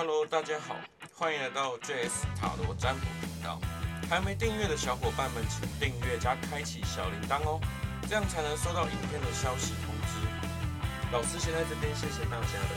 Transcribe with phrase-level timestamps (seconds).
[0.00, 0.76] Hello，大家好，
[1.14, 3.60] 欢迎来到 JS 塔罗占卜频道。
[4.08, 7.60] 还没订阅的小伙伴们，请订阅加开启小铃铛哦，
[8.08, 10.26] 这样才能收到影片的消息通知。
[11.12, 12.72] 老师先在这边谢谢大家了。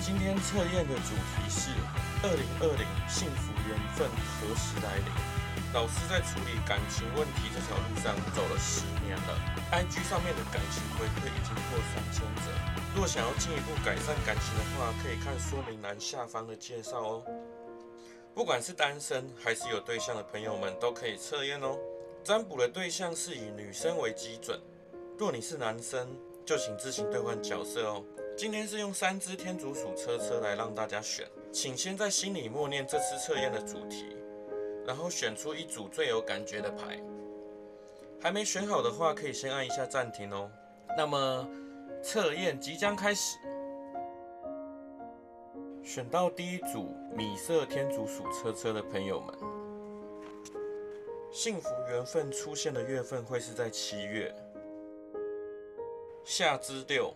[0.00, 1.70] 今天测验的主题是：
[2.24, 5.33] 二零二零幸福缘分何时来临？
[5.74, 9.34] 老师在处理感情问题这条路上走了十年了
[9.72, 12.52] ，IG 上面的感情回馈已经破三千则。
[12.94, 17.24] 若想要进一步改善感情的话，可以看说明栏下方的介绍哦。
[18.32, 21.76] 不管是单身还是有对象的朋友们，都可以测验哦。
[22.22, 24.60] 占卜的对象是以女生为基准，
[25.18, 26.08] 若你是男生，
[26.46, 28.04] 就请自行兑换角色哦。
[28.38, 34.16] 今天是用三只天竺鼠车车来让大家选，请先在心里默念这次测验的主题。
[34.86, 37.00] 然后选出一组最有感觉的牌，
[38.20, 40.50] 还没选好的话，可以先按一下暂停哦。
[40.96, 41.48] 那么
[42.02, 43.38] 测验即将开始，
[45.82, 49.34] 选到第一组米色天竺鼠车车的朋友们，
[51.32, 54.34] 幸福缘分出现的月份会是在七月，
[56.24, 57.12] 夏之六，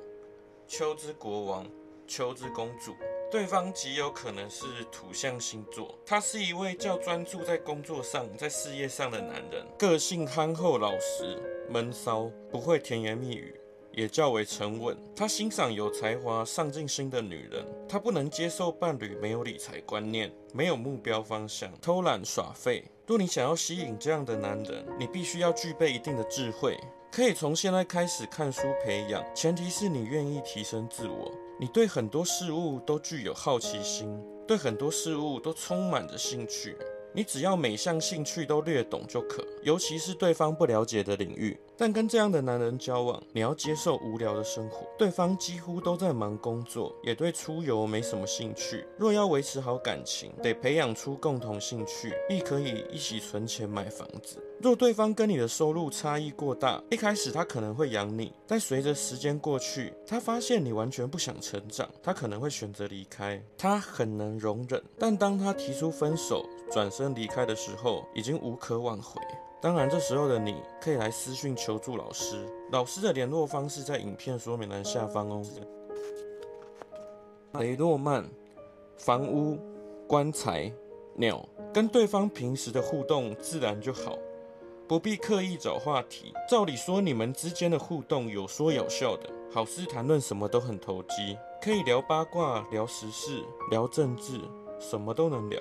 [0.66, 1.66] 秋之国王，
[2.06, 2.94] 秋之公主。
[3.30, 13.54] 对方极有可能是土象星座，他是一位较专注在工作上、在事业上的男人，个性憨厚老实、闷骚，不会甜言蜜语，
[13.92, 14.96] 也较为沉稳。
[15.14, 22.82] 他欣赏有才华、上进心的女人，他不能接受伴侣没有理财观念、没有目标方向、偷懒耍废。
[23.06, 26.78] 若你想要吸引这样的男人，你必须要具备一定的智慧，
[27.12, 31.30] 可以从现在开始看书培养，前提是你愿意提升自我。
[31.60, 34.08] 你对很多事物都具有好奇心，
[34.46, 36.76] 对很多事物都充满着兴趣。
[37.12, 41.58] 你只要每项兴趣都略懂就可，尤其是对方不了解的领域。
[41.76, 44.84] 但跟这样的男人交往，你要接受无聊的生活。
[44.98, 48.84] 对方几乎都在忙工作，也对出游没什么兴趣。
[48.96, 54.42] 若要维持好感情，得培养出共同兴趣，亦可以一起存钱买房子。
[54.60, 63.40] 若对方跟你的收入差异过大，一开始他可能会养你，但随着时间过去，他发现你完全不想成长，他可能会选择离开。
[63.56, 69.20] 他很能容忍，但当他提出分手、转身离开的时候，已经无可挽回。
[69.60, 75.42] 当然，这时候的你可以来私讯求助老师，老师的联络方式在影片说明栏下方哦。
[77.54, 78.24] 雷诺曼，
[78.96, 79.58] 房屋、
[80.06, 80.72] 棺材、
[81.14, 84.16] 鸟，跟对方平时的互动自然就好。
[84.86, 94.40] 不必刻意找话题，照理说你们之间的互动有说有笑的，好似谈论什么都很投机，可以聊八卦、聊时事、聊政治，
[94.78, 95.60] 什么都能聊。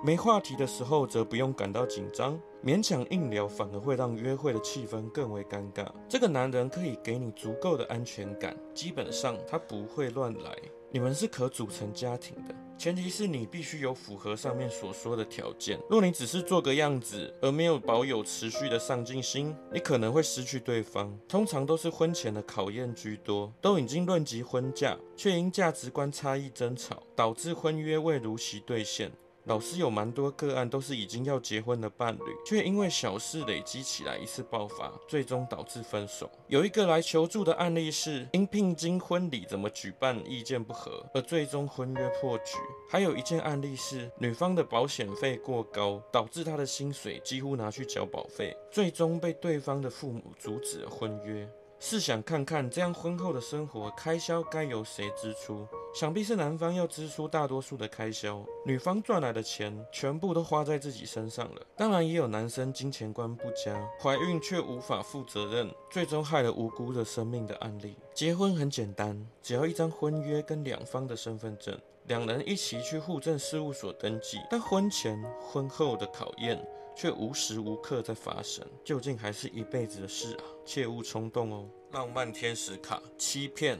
[0.00, 5.86] 没话题的时候则不用感到紧张，勉强硬聊反而会让约会的气氛更为尴尬。
[6.08, 10.56] 这个男人可以给你足够的安全感，基本上他不会乱来。
[10.90, 15.78] 你们是可组成家庭的，前提是你必须有符合上面所说的条件。
[15.90, 21.14] 若你只是做个样子，而没有保有持续的上进心，你可能会失去对方。
[21.28, 29.10] 通常都是婚前的考验居多，都已经论及婚嫁，却因价值观差异争吵，导致婚约未如期兑现。
[29.48, 36.30] 老师有蛮多个案，都是已经要结婚的伴侣，却因为小事累积起来一次爆发，最终导致分手。
[36.48, 42.58] 有一个来求助的案例是，因聘金婚礼怎么举办意见不合，而最终婚约破局。
[42.90, 51.48] 还有一件案例是，女方的保险费过高，导致她的薪水几乎拿去缴保费，最终被对方的父母阻止了婚约。
[51.80, 55.66] 试想看看，这样婚后的生活开销该由谁支出？
[55.94, 61.62] 想必是男方要支出大多数的开销，女方赚来的钱全部都花在自己身上了。
[61.76, 67.96] 当然，也有男生金钱观不佳，怀孕却无法负责任，最终害了无辜的生命的案例。
[68.12, 71.78] 结婚很简单，只要一张婚约跟两方的身份证，
[72.08, 74.38] 两人一起去户政事务所登记。
[74.50, 76.58] 但婚前婚后的考验
[76.96, 80.44] 却无时无刻在发生，究竟还是一辈子的事啊！
[80.64, 81.68] 切勿冲动哦。
[81.92, 83.78] 浪漫天使卡，欺骗，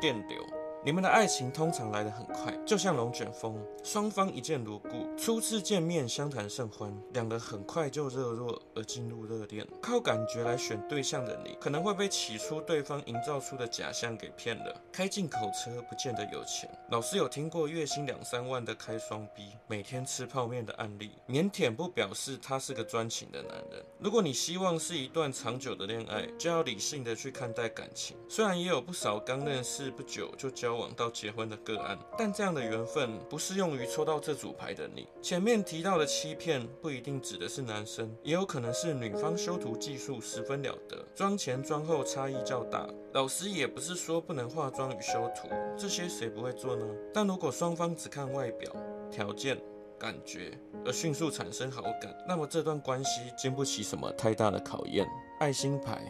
[0.00, 0.65] 电流。
[0.86, 9.66] 你们的爱情通常来得很快，就像龙卷风，双方一见如故，初次见面相谈甚欢，两人很快就热络而进入热恋。
[9.82, 14.80] 靠感觉来选对象的你，可能会被起初对方营造出的假象给骗了。
[14.92, 21.10] 开进口车不见得有钱，老师有听过月薪两三万的开双 B，每天吃泡面的案例。
[21.26, 23.84] 腼腆不表示他是个专情的男人。
[23.98, 28.16] 如果你希望是一段长久的恋爱，就要理性的去看待感情。
[28.28, 35.06] 虽然也有不少刚认识不久就交往到结婚的个案，但这样的缘分不适用于抽到这组牌的你。
[35.22, 42.86] 前面提到的欺骗不一定指的是男生，也有可能是女方修图技术十分了得，妆前妆后差异较大。
[43.12, 46.86] 老师也不是说不能化妆与修图，这些谁不会做呢？
[47.14, 48.70] 但如果双方只看外表、
[49.10, 49.58] 条件、
[49.98, 55.06] 感觉而迅速产生好感，那么这段关系经不起什么太大的考验。
[55.40, 56.04] 爱心牌。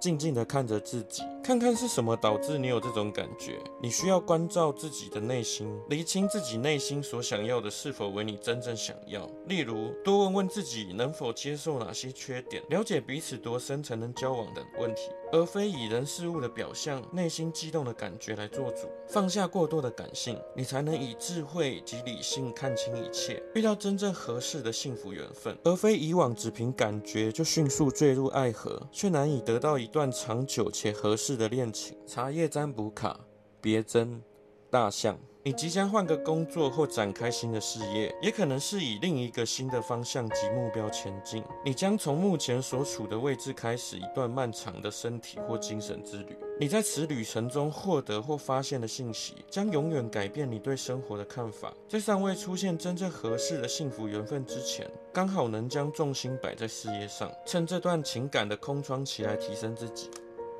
[0.00, 3.58] 静静地看着自己，看看是什么导致你有这种感觉。
[3.82, 9.28] 你需要关照自己的内心，厘清自己内心所想要的是否为你真正想要。
[9.46, 18.86] 例如，多问问自己能否接受哪些缺点，了解彼此多深才能交往等问题，而非以人事物的表象、内心激动的感觉来做主。
[19.08, 29.87] 放下过多的感性，你才能以智慧及理性看清一切，遇到真正合适的幸福缘分，而非以往只凭感觉就迅速坠入爱河，却难以得到一。
[29.88, 31.96] 一段长久且合适的恋情。
[32.06, 33.18] 茶叶占卜卡，
[33.58, 34.22] 别针，
[34.68, 35.18] 大象。
[35.44, 41.42] 你即将换个工作或展开新的事业，也可能是以另一个新的方向及目标前进。
[41.64, 46.36] 你将从目前所处的位置开始一段漫长的身体或精神之旅。
[46.60, 51.72] 你在此旅程中获得或发现的信息，将永远改变你对生活的看法。
[51.88, 60.10] 在尚未出现真正合适的幸福缘分之前，刚好能将重心摆在事业上，趁这段情感的空窗期来提升自己。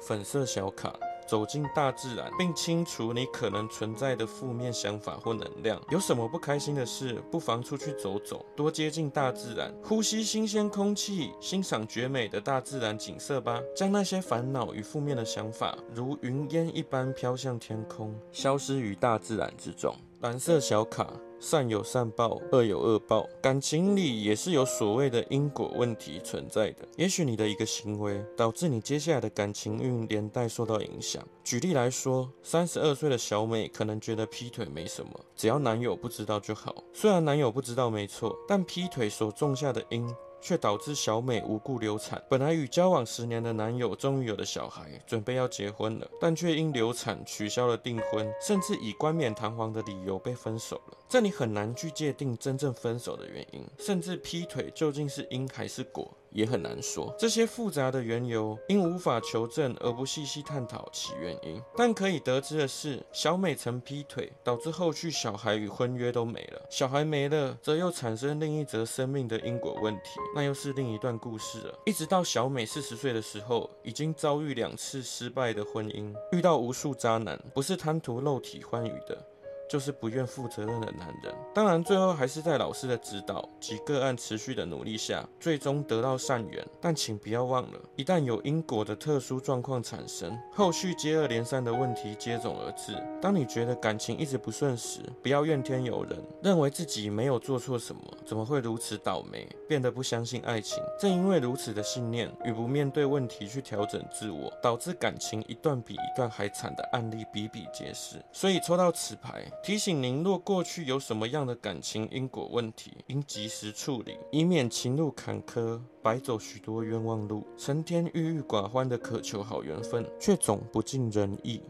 [0.01, 0.95] 粉色小卡。
[1.29, 5.81] 走进大自然，并清除你可能存在的负面想法或能量。
[5.91, 13.61] 有什么不开心的事，不妨出去走走，多接近大自然，呼吸新鲜空气，欣赏绝美的大自然景色吧。
[13.77, 19.95] 将那些烦恼与负面的想法，如云烟一般飘向天空，消失于大自然之中。
[20.21, 21.13] 蓝色小卡。
[21.41, 23.29] 善有善报，恶有恶报。
[23.41, 26.87] 感情里也是有所谓的因果问题存在的。
[26.97, 31.23] 也许你的一个行为导致你接下来的感情运连带受到影响。
[31.45, 36.75] 举例来说，三十二岁的小美可能觉得劈腿没什么，只要男友不知道就好。
[36.93, 40.09] 虽然男友不知道没错，但劈腿所种下的因。
[40.41, 42.23] 却导致小美无故流产。
[42.29, 50.99] 本来与交往十年的男友终于有了小孩，准备要结婚了，但却因流产取消了订婚，甚至以冠冕堂皇的理由被分手了。
[51.09, 56.11] 这里很难去界定真正分手的原因，甚至劈腿究竟是因还是果。
[56.31, 61.61] 也很难说，这些复杂的缘由，因无法求证而不细细探讨其原因。
[61.77, 66.63] 但可以得知的是，小美曾劈腿，导致后续小孩与婚约都没了。
[66.71, 71.79] 小孩没了，则又产生另一则生命的因果问题，那又是另一段故事了。
[71.87, 79.19] 一直到小美四十岁的时候，已经遭遇两次失败的婚姻，遇到无数渣男，不是贪图肉体欢愉的。
[79.69, 81.35] 就是不愿负责任的男人。
[81.55, 86.67] 当然，最后还是在老师的指导及个案持续的努力下，最终得到善缘。
[86.81, 92.95] 但请不要忘了，一旦有因果的特殊状况产生，后续接二连三的问题接踵而至。
[93.21, 100.83] 当你觉得感情一直不顺时，不要怨天尤人，认为自己没有做错什么，怎么会如此倒霉，变得不相信爱情。
[100.99, 108.17] 正因为如此的信念与不面对问题去调整自我，导致感情一段比一段还惨的案例比比皆是。
[108.33, 109.45] 所以抽到此牌。
[109.61, 121.61] 提醒您，若过去有什么样的感情因果问题，应及时处理，以免情路坎坷，白走许多冤枉路，成天郁郁寡欢的渴求好缘分，却总不尽人意。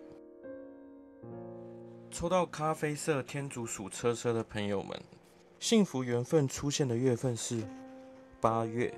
[2.11, 5.01] 抽到咖啡色天竺鼠车车的朋友们，
[5.59, 7.63] 幸福缘分出现的月份是
[8.41, 8.95] 八月。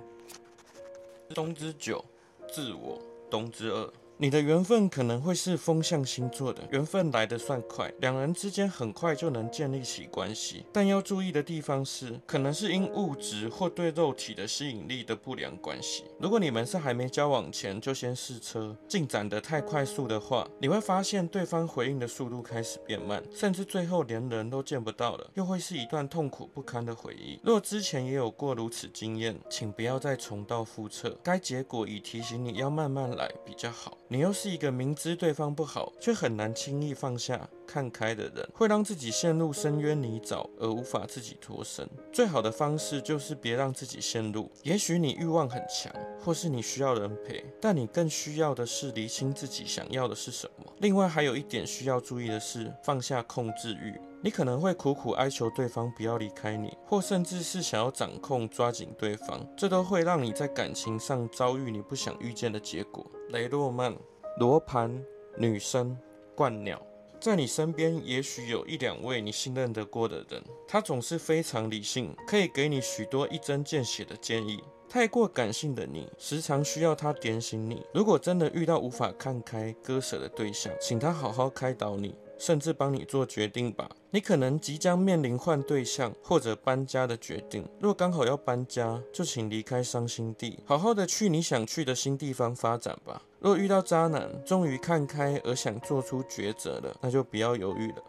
[1.31, 2.05] 冬之九，
[2.53, 3.01] 自我，
[3.31, 3.93] 冬之二。
[4.23, 10.63] 你的缘分可能会是风象星座的，缘分来得算快，两人之间很快就能建立起关系。
[10.71, 16.05] 但要注意的地方是，可能是因物质或对肉体的吸引力的不良关系。
[16.19, 27.41] 如果你们是还没交往前就先试车，进展得太快速的话，你会发现对方回应的速度开始变慢，甚至最后连人都见不到了，又会是一段痛苦不堪的回忆。
[27.43, 31.19] 若之前也有过如此经验，请不要再重蹈覆辙。
[31.23, 33.97] 该结果已提醒你要慢慢来比较好。
[34.13, 41.89] 你又是一个明知对方不好，却很难轻易放下、看开的人，会让自己陷入深渊泥沼而无法自己脱身。
[42.13, 44.51] 最好的方式就是别让自己陷入。
[44.65, 50.73] 也许你欲望很强，或是你需要人陪，但你更需要的是厘清自己想要的是什么。
[50.79, 53.95] 另外，还有一点需要注意的是，放下控制欲。
[54.23, 63.05] 你可能会苦苦哀求对方不要离开你，或甚至是想要掌控、抓紧对方，这都会让你在感情上遭遇你不想遇见的结果。
[63.31, 63.97] 雷诺曼、
[64.39, 65.03] 罗盘、
[65.39, 65.97] 女生、
[66.35, 66.81] 冠鸟，
[67.19, 74.63] 在你身边也许有一两位你信任得过的人，他总是非常理性，可以给你许多一针见血的建议。
[74.87, 77.87] 太过感性的你，时常需要他点醒你。
[77.95, 82.15] 如果真的遇到无法看开割舍的对象，请他好好开导你。
[82.41, 83.89] 甚至帮你做决定吧。
[84.11, 87.65] 你可能即将面临换对象或者搬家的决定。
[87.79, 93.23] 若刚好要搬家，就请离开伤心地，好好的去你想去的新地方发展吧。
[93.39, 98.03] 若遇到渣男，终于看开而想做出抉择了，那就不要犹豫了。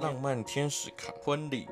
[0.00, 1.68] 浪漫天使卡，婚礼，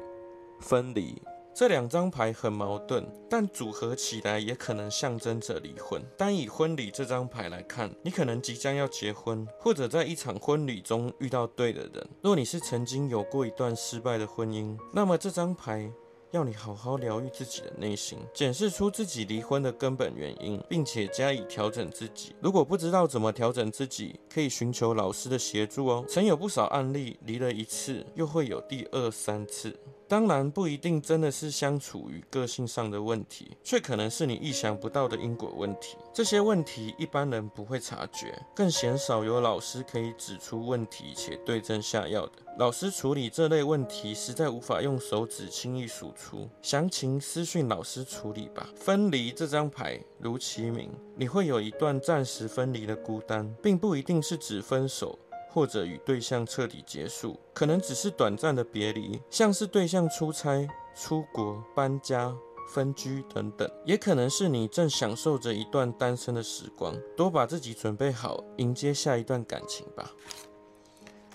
[0.60, 1.22] 分离。
[1.54, 6.02] 这两张牌很矛盾，但组合起来也可能象征着离婚。
[6.16, 12.08] 单以婚礼这张牌来看，你可能即将要结婚，或者在一场婚礼中遇到对的人。
[12.22, 15.92] 若你是曾经有过一段失败的婚姻，那么这张牌
[16.32, 22.34] 要你好好疗愈自己的内心，检视出自己离婚的根本原因，并且加以调整自己。
[22.40, 26.02] 如果不知道怎么调整自己，可以寻求老师的协助哦。
[26.08, 29.78] 曾有不少案例，离了一次又会有第二三次。
[30.08, 35.96] 当然不一定真的是相处与个性上的问题，却可能是你意想不到的因果问题。
[36.14, 42.32] 这些问题一般人不会察觉，更鲜少有老师可以指出问题且对症下药的。
[42.58, 48.68] 老师处理这类问题实在无法用手指轻易数出，详情私讯老师处理吧。
[48.76, 55.18] 分离这张牌如其名，你会有一段暂时分离的孤单，并不一定是指分手。
[55.54, 60.66] 或者与对象彻底结束，可能只是短暂的别离，像是对象出差、
[60.96, 62.34] 出国、搬家、
[62.70, 70.10] 分居等等，也可能是你正享受着一段单身的时光，多把自己准备好，迎接下一段感情吧。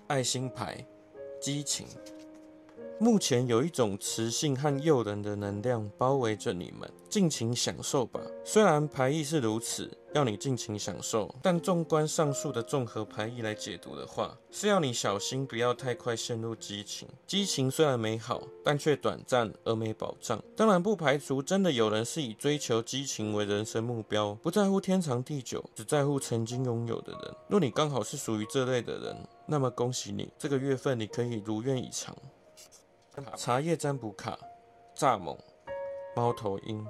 [0.07, 0.83] 爱心牌，
[1.47, 1.87] 激情。
[2.99, 8.19] 目前有一种磁性和诱人的能量包围着你们，尽情享受吧。
[8.43, 17.07] 虽然牌意是如此，要你尽情享受，但纵观上述的综合牌意来解读的话，是要你小心不要太快陷入激情。
[17.27, 20.43] 激情虽然美好，但却短暂而没保障。
[20.55, 27.35] 当然不排除真的有人是以追求激情为人生目标，不在乎天长地久，只在乎曾经拥有的人。
[27.47, 32.15] 若你刚好是属于这类的人，那么恭喜你，这个月份你可以如愿以偿。
[33.35, 34.37] 茶叶占卜卡，
[34.95, 35.37] 蚱蜢，
[36.15, 36.85] 猫头鹰。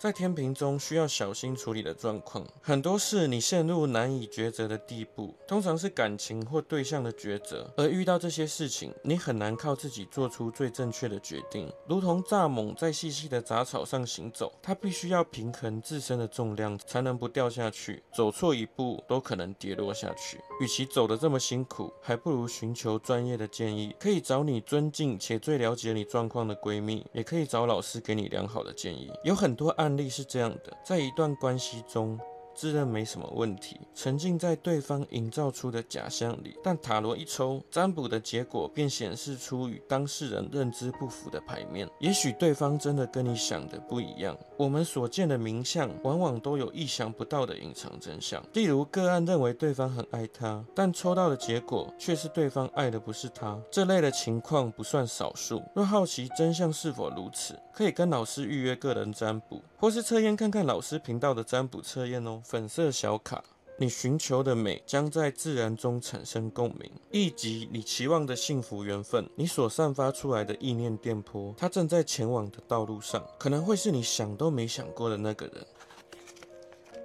[0.00, 7.70] 在天平中需要小心处理的状况，很多事你陷入难以抉择的地步，通常是感情或对象的抉择。
[7.76, 11.70] 而遇到这些事情，你很难靠自己做出最正确的决定。
[11.86, 18.02] 如同蚱蜢在细细的杂草上行走，它必须要平衡自身的重量，才能不掉下去。
[18.10, 20.40] 走错一步都可能跌落下去。
[20.62, 23.94] 与其走得这么辛苦，还不如寻求专业的建议。
[24.00, 29.12] 可以找你尊敬且最了解你状况的闺蜜，也可以找老师给你良好的建议。
[29.24, 29.89] 有很多案。
[29.90, 32.16] 案例是这样的，在一段关系中，
[32.60, 36.54] 自认没什么问题，沉浸在对方营造出的假象里。
[36.62, 41.88] 但塔罗一抽，占卜的结果便显示出与当事人认知不符的牌面。
[42.00, 44.36] 也许对方真的跟你想的不一样。
[44.58, 48.44] 我们所见的名相，往往都有意想不到的隐藏真相。
[48.52, 53.58] 例如，个案认为对方很爱他，但抽到的结果却是对方爱的不是他。
[53.70, 55.62] 这类的情况不算少数。
[55.74, 62.42] 若好奇真相是否如此，可以跟老师预约个人占卜，或是测验看看老师频道的占卜测验哦。
[62.50, 63.44] 粉色小卡，
[63.78, 69.24] 你寻求的美将在自然中产生共鸣，以及你期望的幸福缘分。
[69.36, 75.64] 你所散发出来的意念电波，它正在前往的道路上，可能会是你想都没想过的那个人。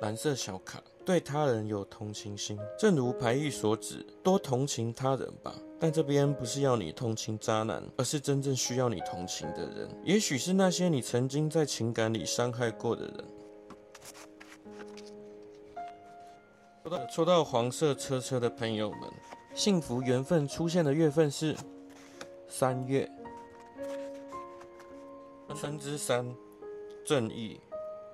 [0.01, 5.53] 蓝色小卡，对他人有同情心，正如牌意所指，多同情他人吧。
[5.79, 13.25] 但这边不是要你同情渣男，而是真正需要你同情的人，也许是那些你曾经在情感里伤害过的人。
[17.09, 18.99] 抽到黄色车车的朋友们，
[19.55, 21.55] 幸福缘分出现的月份是
[22.47, 23.09] 三月。
[25.55, 26.35] 春之三，
[27.03, 27.59] 正义，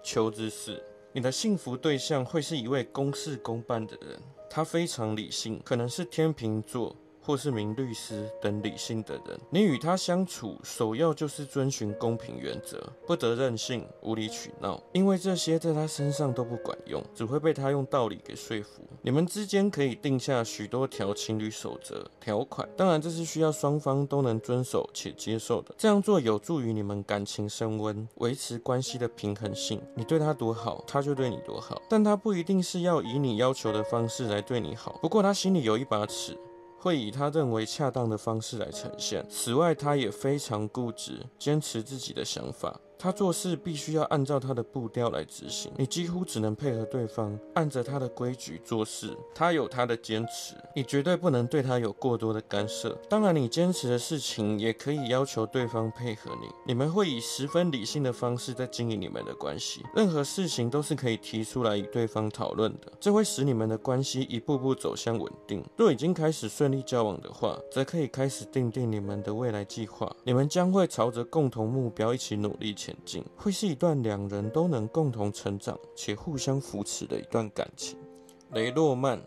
[0.03, 6.95] 秋之四，你的幸福对象会是一位公事公办的人，他非常理性，可能是天秤座。
[7.23, 18.81] 或是名律师等理性的人，你与他相处，首要就是遵循公平原则，不得任性、无理取闹，因为这些在他身上都不管用，只会被他用道理给说服。
[19.03, 25.73] 你们之间可以定下许多条情侣守则条款，当然这是需要双方都能遵守且接受的。
[25.77, 29.81] 这样做有助于你们感情升温，维持关系的平衡性。
[29.95, 34.99] 你对他多好，他就对你多好，但他不一定是要以你要求的方式来对你好。
[35.01, 36.37] 不过他心里有一把尺。
[36.81, 39.23] 会以他认为恰当的方式来呈现。
[39.29, 42.79] 此外，他也非常固执，坚持自己的想法。
[43.01, 49.17] 他做事必须要按照他的步调来执行，你几乎只能配合对方，按着他的规矩做事。
[49.34, 52.96] 他有他的坚持，你绝对不能对他有过多的干涉。
[53.10, 56.48] 当然，你坚持的事情也可以要求对方配合你。
[56.63, 65.65] 你们会以十分理性的方式在经营你们的关系，任何事情都是可以提出来与对方讨论的，这会使你们的关系一步步走向稳定。
[65.75, 70.15] 若已经开始顺利交往的话，则可以开始定定你们的未来计划。
[70.24, 77.98] 你们将会朝着共同目标一起努力前进，会是一段两人都能共同成长且互相扶持的一段感情。
[78.51, 79.21] 雷诺曼，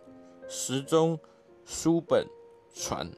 [0.49, 1.19] 时钟，
[1.65, 2.27] 书本，
[2.75, 3.11] 船。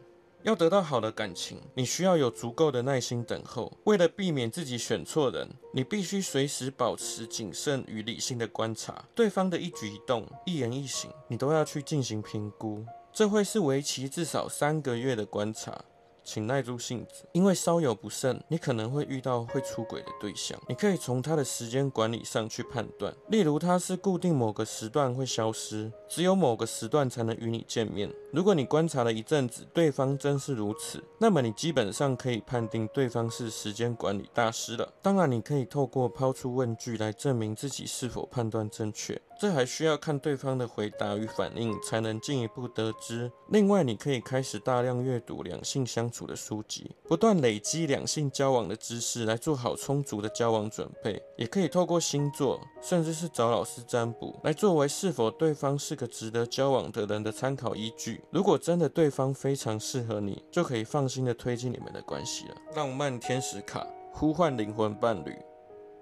[0.43, 3.73] 要得到好的感情，你需要有足够的耐心等候。
[3.83, 12.87] 为了避免自己选错人，你必须随时保持谨慎与理性的观察对方的一举一动、一言一行，你都要去进行评估。
[13.13, 15.85] 这会是为期至少三个月的观察。
[16.27, 20.61] 请耐住性子，因为稍有不慎，你可能会遇到会出轨的对象。
[20.69, 28.13] 你可以从他的时间管理上去判断，例如他是固定某个时段会消失，只有某个时段才能与你见面。
[28.37, 34.93] 如果你观察了一阵子，对方真是如此，那么你基本上可以判定对方是时间管理大师了。
[35.01, 39.19] 当然，你可以透过抛出问句来证明自己是否判断正确。
[39.39, 43.31] 这还需要看对方的回答与反应才能进一步得知。
[43.49, 51.23] 另外，你可以开始大量阅读两性相处的书籍，不断累积两性交往的知识，来做好充足的交往准备。
[51.37, 58.23] 也可以透过星座，甚至是找老师占卜，来作为是否对方是个值得交往的人的参考依据。
[58.31, 62.55] 如果真的对方非常适合你，就可以放心的推进你们的关系了。
[62.75, 65.37] 浪漫天使卡，呼唤灵魂伴侣，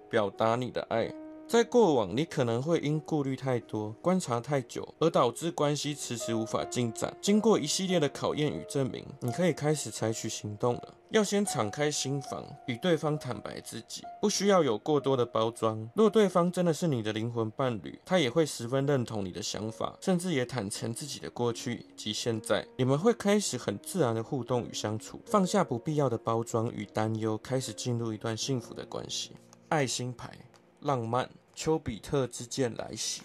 [0.09, 1.13] 表达你的爱。
[1.47, 7.15] 在过往，你可能会因顾虑太多、观察太久，而导致关系迟迟无法进展。
[7.21, 10.95] 经过一系列的考验与证明，你可以开始采取行动了。
[11.11, 15.89] 要先敞开心房，与对方坦白自己，不需要有过多的包装。
[15.95, 22.67] 若对方真的是你的灵魂伴侣，他也会十分认同你的想法，甚至也坦诚自己的过去及现在。
[22.77, 29.33] 你们会开始很自然的互动与相处，放下不必要的包装与担忧，开始进入一段幸福的关系。
[29.69, 30.37] 爱心牌。
[30.85, 33.23] 浪漫，丘比特之箭来袭。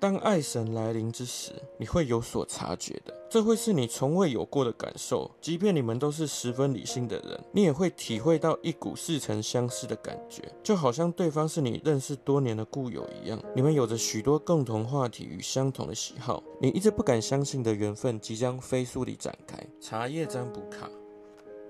[0.00, 5.28] 当爱神来临之时，你会有所察觉的，这会是你从未有过的感受。
[5.40, 13.42] 即便你们都是十分理性的人，你也会体会到一股似曾相识的感觉，就好像对方是你认识多年的故友一样。
[13.56, 19.58] 你们有着许多共同话题与相同的喜好，你一直不敢相信的缘分即将飞速地展开。
[19.80, 20.88] 茶叶占卜卡，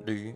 [0.05, 0.35] 驴，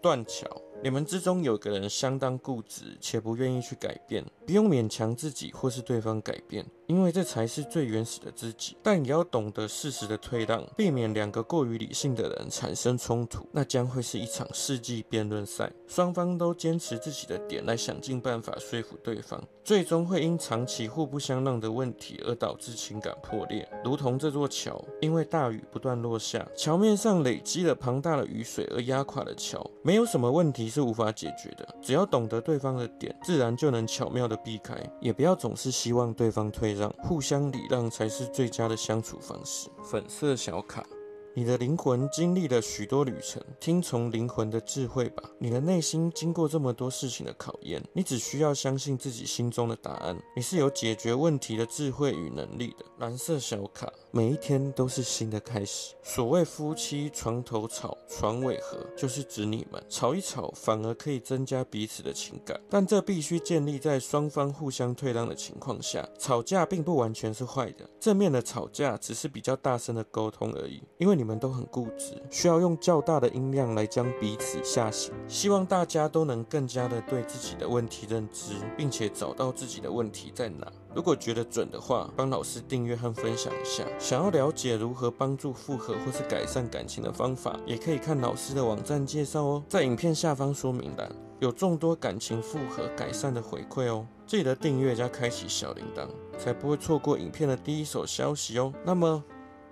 [0.00, 0.46] 断桥。
[0.82, 4.24] 你们之中有个人相当固执，且不愿意去改变。
[4.46, 8.76] 不用勉强自己或是对方改变，因为这才是最原始的自己。
[8.82, 15.70] 但也要懂得适时的退让，避免两个过于理性的人产生冲突，那将会是一场世纪辩论赛。
[15.86, 23.68] 双方都坚持自己的点来想尽办法说服对方，最终会因长期互不相让的问题而导致情感破裂。
[23.84, 29.64] 如同这座桥，因为大雨不断落下，桥面上累积了庞大的雨水而压垮了桥。
[29.82, 34.38] 没有什么问题是无法解决的，只要懂得对方的点，自然就能巧妙的。
[34.44, 39.68] 避开，也不要总是希望对方退让，互相礼让才是最佳的相处方式。
[39.84, 40.86] 粉色小卡。
[41.34, 45.22] 你的灵魂经历了许多旅程，听从灵魂的智慧吧。
[45.38, 50.20] 你的内心经过这么多事情的考验，你只需要相信自己心中的答案。
[50.34, 52.84] 你是有解决问题的智慧与能力的。
[52.98, 55.94] 蓝色小卡，每一天都是新的开始。
[56.02, 62.60] 所谓夫妻床头吵，床尾和，就是指你们吵一吵，反而可以增加彼此的情感。
[62.68, 66.06] 但这必须建立在双方互相退让的情况下。
[66.18, 71.38] 吵架并不完全是坏的，正面的吵架只是比较大声的沟通而已，因为你们。
[71.38, 75.14] 都很固执，需要用较大的音量来将彼此吓醒。
[75.28, 80.66] 希望大家都能更加的对自己的问题认知，并且找到自己的问题在哪。
[80.92, 83.84] 如果觉得准的话，帮老师订阅和分享一下。
[84.08, 89.62] 想要了解如何帮助复合或是改善感情的方法，也可以看老师的网站介绍哦。
[89.68, 94.06] 在影片下方说明栏有众多感情复合改善的回馈哦。
[94.26, 98.72] 记得订阅加开启小铃铛，才不会错过影片的第一手消息哦。
[98.82, 99.22] 那么。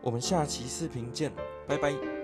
[0.03, 1.33] 我们下期视频见，
[1.67, 2.16] 拜拜。